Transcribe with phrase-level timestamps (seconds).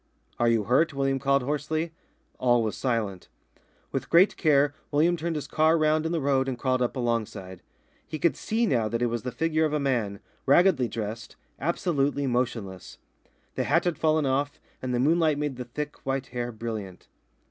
[0.39, 1.91] "Are you hurt?" William called hoarsely.
[2.39, 3.27] All was silent.
[3.91, 7.61] With great care William turned his car round in the road and crawled up alongside.
[8.07, 12.25] He could see now that it was the figure of a man, raggedly dressed, absolutely
[12.25, 12.97] motionless.
[13.53, 17.07] The hat had fallen off, and the moonlight made the thick, white hair brilliant.